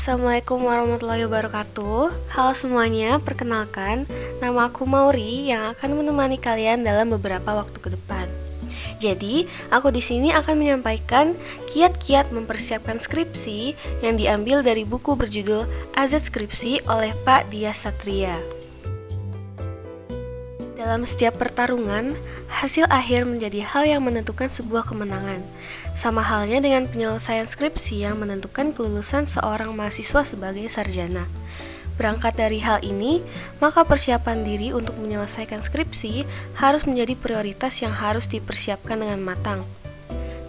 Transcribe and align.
Assalamualaikum 0.00 0.64
warahmatullahi 0.64 1.28
wabarakatuh. 1.28 2.32
Halo 2.32 2.56
semuanya, 2.56 3.20
perkenalkan, 3.20 4.08
nama 4.40 4.72
aku 4.72 4.88
Mauri 4.88 5.52
yang 5.52 5.76
akan 5.76 6.00
menemani 6.00 6.40
kalian 6.40 6.80
dalam 6.80 7.12
beberapa 7.12 7.52
waktu 7.52 7.76
ke 7.76 7.92
depan. 7.92 8.24
Jadi, 8.96 9.44
aku 9.68 9.92
di 9.92 10.00
sini 10.00 10.32
akan 10.32 10.56
menyampaikan 10.56 11.36
kiat-kiat 11.68 12.32
mempersiapkan 12.32 12.96
skripsi 12.96 13.76
yang 14.00 14.16
diambil 14.16 14.64
dari 14.64 14.88
buku 14.88 15.20
berjudul 15.20 15.68
Azet 15.92 16.24
Skripsi 16.24 16.80
oleh 16.88 17.12
Pak 17.28 17.52
Dias 17.52 17.84
Satria. 17.84 18.40
Dalam 20.90 21.06
setiap 21.06 21.38
pertarungan, 21.38 22.18
hasil 22.50 22.82
akhir 22.90 23.22
menjadi 23.22 23.62
hal 23.62 23.86
yang 23.86 24.02
menentukan 24.02 24.50
sebuah 24.50 24.90
kemenangan. 24.90 25.38
Sama 25.94 26.18
halnya 26.18 26.58
dengan 26.58 26.90
penyelesaian 26.90 27.46
skripsi 27.46 28.02
yang 28.02 28.18
menentukan 28.18 28.74
kelulusan 28.74 29.30
seorang 29.30 29.70
mahasiswa 29.70 30.26
sebagai 30.26 30.66
sarjana. 30.66 31.30
Berangkat 31.94 32.34
dari 32.34 32.58
hal 32.58 32.82
ini, 32.82 33.22
maka 33.62 33.86
persiapan 33.86 34.42
diri 34.42 34.74
untuk 34.74 34.98
menyelesaikan 34.98 35.62
skripsi 35.62 36.26
harus 36.58 36.82
menjadi 36.82 37.14
prioritas 37.14 37.78
yang 37.86 37.94
harus 37.94 38.26
dipersiapkan 38.26 38.98
dengan 38.98 39.22
matang. 39.22 39.62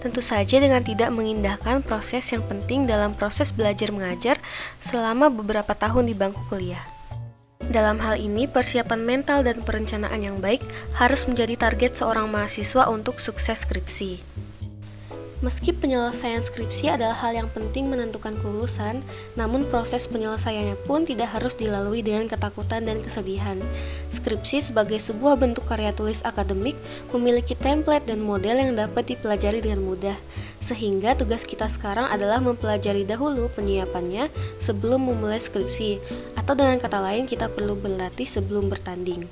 Tentu 0.01 0.25
saja 0.25 0.57
dengan 0.57 0.81
tidak 0.81 1.13
mengindahkan 1.13 1.85
proses 1.85 2.25
yang 2.33 2.41
penting 2.49 2.89
dalam 2.89 3.13
proses 3.13 3.53
belajar 3.53 3.93
mengajar 3.93 4.41
selama 4.81 5.29
beberapa 5.29 5.77
tahun 5.77 6.09
di 6.09 6.17
bangku 6.17 6.41
kuliah. 6.49 6.90
Dalam 7.71 8.03
hal 8.03 8.19
ini, 8.19 8.51
persiapan 8.51 8.99
mental 8.99 9.47
dan 9.47 9.63
perencanaan 9.63 10.19
yang 10.19 10.43
baik 10.43 10.59
harus 10.99 11.23
menjadi 11.23 11.55
target 11.55 11.95
seorang 11.95 12.27
mahasiswa 12.27 12.91
untuk 12.91 13.23
sukses 13.23 13.63
skripsi. 13.63 14.19
Meski 15.41 15.73
penyelesaian 15.73 16.45
skripsi 16.45 16.93
adalah 16.93 17.17
hal 17.17 17.33
yang 17.33 17.49
penting 17.49 17.89
menentukan 17.89 18.37
kelulusan, 18.45 19.01
namun 19.33 19.65
proses 19.65 20.05
penyelesaiannya 20.05 20.77
pun 20.85 21.01
tidak 21.01 21.33
harus 21.33 21.57
dilalui 21.57 22.05
dengan 22.05 22.29
ketakutan 22.29 22.85
dan 22.85 23.01
kesedihan. 23.01 23.57
Skripsi 24.13 24.69
sebagai 24.69 25.01
sebuah 25.01 25.41
bentuk 25.41 25.65
karya 25.65 25.97
tulis 25.97 26.21
akademik 26.21 26.77
memiliki 27.09 27.57
template 27.57 28.05
dan 28.05 28.21
model 28.21 28.53
yang 28.53 28.77
dapat 28.77 29.17
dipelajari 29.17 29.65
dengan 29.65 29.81
mudah, 29.81 30.17
sehingga 30.61 31.17
tugas 31.17 31.41
kita 31.41 31.65
sekarang 31.73 32.05
adalah 32.05 32.37
mempelajari 32.37 33.01
dahulu 33.01 33.49
penyiapannya 33.57 34.29
sebelum 34.61 35.09
memulai 35.09 35.41
skripsi, 35.41 35.97
atau 36.37 36.53
dengan 36.53 36.77
kata 36.77 37.01
lain 37.01 37.25
kita 37.25 37.49
perlu 37.49 37.73
berlatih 37.73 38.29
sebelum 38.29 38.69
bertanding. 38.69 39.25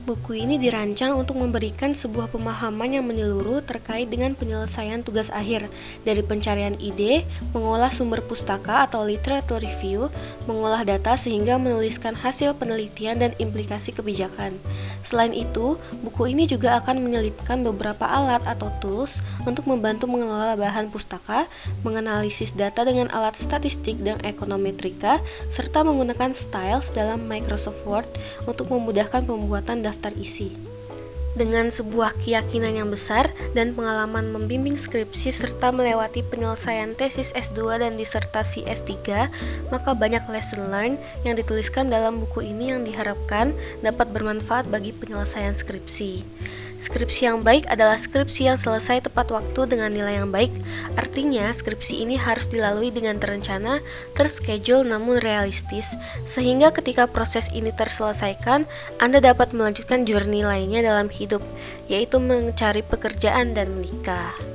Buku 0.00 0.32
ini 0.32 0.56
dirancang 0.56 1.12
untuk 1.12 1.36
memberikan 1.36 1.92
sebuah 1.92 2.32
pemahaman 2.32 2.96
yang 2.96 3.04
menyeluruh 3.04 3.60
terkait 3.60 4.08
dengan 4.08 4.32
penyelesaian 4.32 5.04
tugas 5.04 5.28
akhir, 5.28 5.68
dari 6.08 6.24
pencarian 6.24 6.72
ide, 6.80 7.28
mengolah 7.52 7.92
sumber 7.92 8.24
pustaka 8.24 8.88
atau 8.88 9.04
literatur 9.04 9.60
review, 9.60 10.08
mengolah 10.48 10.88
data 10.88 11.20
sehingga 11.20 11.60
menuliskan 11.60 12.16
hasil 12.16 12.56
penelitian 12.56 13.20
dan 13.20 13.36
implikasi 13.36 13.92
kebijakan. 13.92 14.56
Selain 15.04 15.36
itu, 15.36 15.76
buku 16.00 16.32
ini 16.32 16.48
juga 16.48 16.80
akan 16.80 17.04
menyelipkan 17.04 17.60
beberapa 17.60 18.08
alat 18.08 18.40
atau 18.48 18.72
tools 18.80 19.20
untuk 19.44 19.68
membantu 19.68 20.08
mengelola 20.08 20.56
bahan 20.56 20.88
pustaka, 20.88 21.44
menganalisis 21.84 22.56
data 22.56 22.88
dengan 22.88 23.12
alat 23.12 23.36
statistik 23.36 24.00
dan 24.00 24.16
ekonometrika, 24.24 25.20
serta 25.52 25.84
menggunakan 25.84 26.32
styles 26.32 26.88
dalam 26.96 27.28
Microsoft 27.28 27.84
Word 27.84 28.08
untuk 28.48 28.72
memudahkan 28.72 29.28
pembuatan 29.28 29.89
daftar 29.90 30.14
isi. 30.14 30.54
Dengan 31.30 31.70
sebuah 31.70 32.18
keyakinan 32.26 32.74
yang 32.74 32.90
besar 32.90 33.30
dan 33.54 33.70
pengalaman 33.70 34.34
membimbing 34.34 34.74
skripsi 34.74 35.30
serta 35.30 35.70
melewati 35.70 36.26
penyelesaian 36.26 36.98
tesis 36.98 37.30
S2 37.38 37.78
dan 37.86 37.94
disertasi 37.94 38.66
S3, 38.66 39.30
maka 39.70 39.90
banyak 39.94 40.26
lesson 40.26 40.74
learned 40.74 40.98
yang 41.22 41.38
dituliskan 41.38 41.86
dalam 41.86 42.18
buku 42.18 42.50
ini 42.50 42.74
yang 42.74 42.82
diharapkan 42.82 43.54
dapat 43.78 44.10
bermanfaat 44.10 44.66
bagi 44.74 44.90
penyelesaian 44.90 45.54
skripsi. 45.54 46.26
Skripsi 46.80 47.28
yang 47.28 47.44
baik 47.44 47.68
adalah 47.68 48.00
skripsi 48.00 48.48
yang 48.48 48.56
selesai 48.56 49.04
tepat 49.04 49.28
waktu 49.28 49.68
dengan 49.68 49.92
nilai 49.92 50.24
yang 50.24 50.32
baik. 50.32 50.48
Artinya, 50.96 51.52
skripsi 51.52 52.00
ini 52.00 52.16
harus 52.16 52.48
dilalui 52.48 52.88
dengan 52.88 53.20
terencana, 53.20 53.84
terschedule 54.16 54.88
namun 54.88 55.20
realistis, 55.20 55.92
sehingga 56.24 56.72
ketika 56.72 57.04
proses 57.04 57.52
ini 57.52 57.68
terselesaikan, 57.68 58.64
Anda 58.96 59.20
dapat 59.20 59.52
melanjutkan 59.52 60.08
journey 60.08 60.40
lainnya 60.40 60.80
dalam 60.80 61.12
hidup, 61.12 61.44
yaitu 61.92 62.16
mencari 62.16 62.80
pekerjaan 62.80 63.52
dan 63.52 63.68
menikah. 63.76 64.49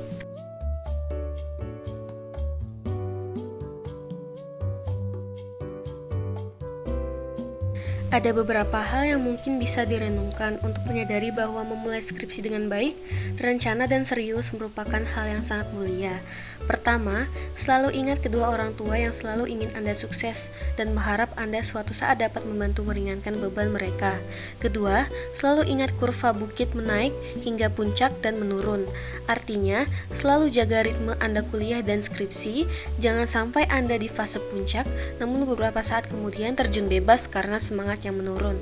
Ada 8.06 8.30
beberapa 8.30 8.78
hal 8.86 9.18
yang 9.18 9.26
mungkin 9.26 9.58
bisa 9.58 9.82
direnungkan 9.82 10.62
untuk 10.62 10.78
menyadari 10.86 11.34
bahwa 11.34 11.66
memulai 11.66 11.98
skripsi 11.98 12.46
dengan 12.46 12.70
baik, 12.70 12.94
terencana 13.34 13.90
dan 13.90 14.06
serius 14.06 14.54
merupakan 14.54 15.02
hal 15.02 15.26
yang 15.26 15.42
sangat 15.42 15.66
mulia. 15.74 16.22
Pertama, 16.70 17.26
selalu 17.58 17.94
ingat 17.94 18.22
kedua 18.22 18.50
orang 18.54 18.74
tua 18.78 18.98
yang 18.98 19.14
selalu 19.14 19.50
ingin 19.50 19.70
Anda 19.74 19.94
sukses 19.94 20.46
dan 20.78 20.94
berharap 20.94 21.34
Anda 21.34 21.62
suatu 21.66 21.94
saat 21.94 22.22
dapat 22.22 22.46
membantu 22.46 22.86
meringankan 22.86 23.38
beban 23.42 23.74
mereka. 23.74 24.18
Kedua, 24.62 25.06
selalu 25.34 25.66
ingat 25.66 25.90
kurva 25.98 26.30
bukit 26.30 26.74
menaik 26.78 27.14
hingga 27.42 27.70
puncak 27.70 28.14
dan 28.22 28.38
menurun. 28.38 28.86
Artinya, 29.26 29.82
selalu 30.14 30.54
jaga 30.54 30.86
ritme 30.86 31.18
Anda 31.18 31.42
kuliah 31.42 31.82
dan 31.82 32.02
skripsi, 32.02 32.66
jangan 33.02 33.26
sampai 33.26 33.66
Anda 33.66 33.98
di 33.98 34.06
fase 34.06 34.38
puncak, 34.38 34.86
namun 35.18 35.46
beberapa 35.46 35.82
saat 35.82 36.06
kemudian 36.06 36.54
terjun 36.54 36.86
bebas 36.86 37.26
karena 37.26 37.58
semangat 37.58 37.95
semangat 37.96 38.04
yang 38.04 38.16
menurun. 38.20 38.60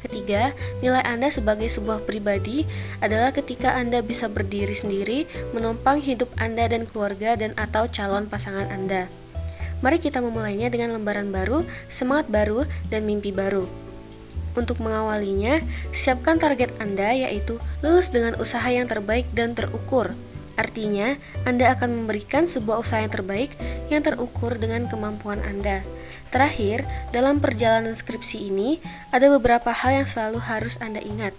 Ketiga, 0.00 0.56
nilai 0.80 1.02
Anda 1.04 1.28
sebagai 1.28 1.68
sebuah 1.68 2.08
pribadi 2.08 2.64
adalah 3.04 3.34
ketika 3.34 3.76
Anda 3.76 4.00
bisa 4.00 4.30
berdiri 4.30 4.72
sendiri, 4.72 5.28
menopang 5.52 6.00
hidup 6.00 6.30
Anda 6.40 6.70
dan 6.70 6.88
keluarga 6.88 7.36
dan 7.36 7.52
atau 7.58 7.84
calon 7.90 8.30
pasangan 8.30 8.70
Anda. 8.72 9.10
Mari 9.84 10.00
kita 10.00 10.24
memulainya 10.24 10.72
dengan 10.72 10.96
lembaran 10.96 11.28
baru, 11.28 11.66
semangat 11.92 12.32
baru, 12.32 12.64
dan 12.88 13.04
mimpi 13.04 13.28
baru. 13.32 13.68
Untuk 14.56 14.80
mengawalinya, 14.82 15.60
siapkan 15.92 16.40
target 16.40 16.72
Anda 16.80 17.12
yaitu 17.12 17.60
lulus 17.84 18.10
dengan 18.10 18.40
usaha 18.40 18.66
yang 18.66 18.88
terbaik 18.88 19.28
dan 19.36 19.52
terukur. 19.52 20.10
Artinya, 20.60 21.16
Anda 21.48 21.72
akan 21.72 22.04
memberikan 22.04 22.44
sebuah 22.44 22.84
usaha 22.84 23.00
yang 23.00 23.08
terbaik 23.08 23.56
yang 23.88 24.04
terukur 24.04 24.60
dengan 24.60 24.92
kemampuan 24.92 25.40
Anda. 25.40 25.80
Terakhir, 26.28 26.84
dalam 27.16 27.40
perjalanan 27.40 27.96
skripsi 27.96 28.52
ini, 28.52 28.76
ada 29.08 29.32
beberapa 29.32 29.72
hal 29.72 30.04
yang 30.04 30.08
selalu 30.08 30.38
harus 30.44 30.76
Anda 30.84 31.00
ingat. 31.00 31.32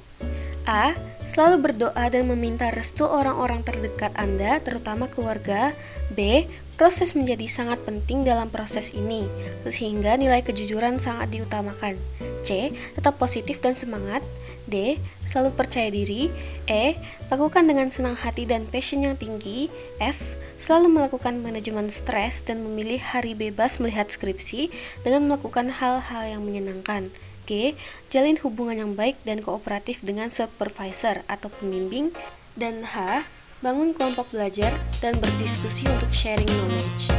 A. 0.65 0.97
Selalu 1.21 1.69
berdoa 1.69 2.11
dan 2.11 2.27
meminta 2.27 2.73
restu 2.73 3.05
orang-orang 3.05 3.61
terdekat 3.61 4.11
Anda, 4.17 4.57
terutama 4.59 5.05
keluarga. 5.05 5.71
B. 6.11 6.49
Proses 6.75 7.13
menjadi 7.13 7.45
sangat 7.45 7.77
penting 7.85 8.25
dalam 8.25 8.49
proses 8.49 8.89
ini, 8.89 9.23
sehingga 9.69 10.17
nilai 10.17 10.41
kejujuran 10.41 10.97
sangat 10.97 11.29
diutamakan. 11.29 11.95
C. 12.43 12.73
Tetap 12.97 13.17
positif 13.17 13.61
dan 13.61 13.77
semangat. 13.77 14.21
D. 14.69 14.97
Selalu 15.25 15.55
percaya 15.57 15.89
diri. 15.89 16.29
E. 16.69 16.95
Lakukan 17.31 17.65
dengan 17.65 17.89
senang 17.89 18.19
hati 18.19 18.45
dan 18.45 18.67
passion 18.67 19.05
yang 19.05 19.15
tinggi. 19.15 19.71
F 19.97 20.37
selalu 20.61 20.93
melakukan 20.93 21.41
manajemen 21.41 21.89
stres 21.89 22.45
dan 22.45 22.61
memilih 22.61 23.01
hari 23.01 23.33
bebas 23.33 23.81
melihat 23.81 24.13
skripsi 24.13 24.69
dengan 25.01 25.25
melakukan 25.25 25.73
hal-hal 25.73 26.23
yang 26.37 26.45
menyenangkan. 26.45 27.09
G. 27.49 27.73
Jalin 28.13 28.37
hubungan 28.45 28.77
yang 28.77 28.91
baik 28.93 29.17
dan 29.25 29.41
kooperatif 29.41 30.05
dengan 30.05 30.29
supervisor 30.29 31.25
atau 31.25 31.49
pembimbing. 31.49 32.13
Dan 32.53 32.85
H. 32.85 33.25
Bangun 33.61 33.93
kelompok 33.93 34.33
belajar 34.33 34.73
dan 35.05 35.17
berdiskusi 35.21 35.85
untuk 35.85 36.09
sharing 36.09 36.49
knowledge. 36.49 37.13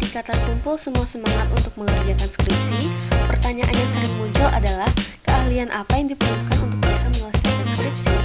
Ketika 0.00 0.32
terkumpul 0.32 0.80
semua 0.80 1.04
semangat 1.04 1.48
untuk 1.52 1.72
mengerjakan 1.76 2.28
skripsi, 2.32 3.11
pertanyaan 3.28 3.74
yang 3.74 3.90
sering 3.90 4.14
muncul 4.18 4.48
adalah 4.48 4.90
keahlian 5.22 5.68
apa 5.70 5.92
yang 5.98 6.08
diperlukan 6.10 6.56
untuk 6.62 6.80
bisa 6.82 7.06
menyelesaikan 7.12 7.66
skripsi? 7.76 8.16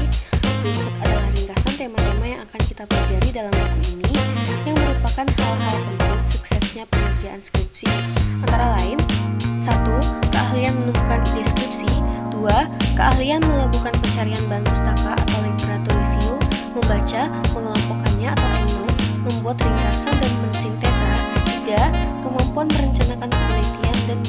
Berikut 0.64 0.94
adalah 1.04 1.28
ringkasan 1.34 1.74
tema-tema 1.78 2.26
yang 2.26 2.42
akan 2.48 2.62
kita 2.66 2.84
pelajari 2.88 3.30
dalam 3.34 3.54
buku 3.54 3.80
ini 3.98 4.12
yang 4.66 4.78
merupakan 4.78 5.26
hal-hal 5.28 5.76
penting 5.80 6.14
suksesnya 6.28 6.84
pengerjaan 6.90 7.40
skripsi. 7.44 7.88
Antara 8.44 8.78
lain, 8.80 8.98
satu, 9.62 9.96
keahlian 10.32 10.74
menemukan 10.76 11.20
ide 11.34 11.44
skripsi, 11.46 11.92
dua, 12.34 12.68
keahlian 12.96 13.42
melakukan 13.44 13.94
pencarian 14.00 14.44
bahan 14.48 14.64
pustaka 14.66 15.12
atau 15.16 15.38
literatur 15.46 15.94
review, 15.96 16.34
membaca, 16.78 17.22
mengelompokkannya 17.54 18.30
atau 18.34 18.50
endnote, 18.62 19.02
membuat 19.26 19.58
ringkasan 19.62 20.16
dan 20.18 20.34
mensintesa, 20.44 21.10
tiga, 21.46 21.82
kemampuan 22.24 22.68
merencanakan 22.72 23.30
penelitian 23.30 23.98
dan 24.08 24.20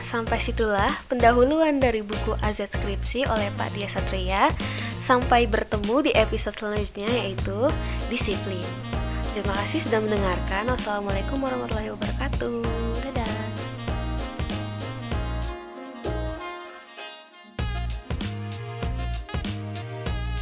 sampai 0.00 0.42
situlah 0.42 0.90
pendahuluan 1.06 1.78
dari 1.78 2.02
buku 2.02 2.34
AZ 2.40 2.64
Skripsi 2.66 3.28
oleh 3.28 3.52
Pak 3.54 3.76
Dia 3.76 3.88
Satria. 3.88 4.42
Sampai 5.00 5.48
bertemu 5.50 6.06
di 6.06 6.12
episode 6.14 6.54
selanjutnya 6.54 7.08
yaitu 7.08 7.70
Disiplin. 8.12 8.66
Terima 9.34 9.54
kasih 9.62 9.82
sudah 9.86 10.02
mendengarkan. 10.02 10.70
Wassalamualaikum 10.70 11.38
warahmatullahi 11.38 11.94
wabarakatuh. 11.94 13.49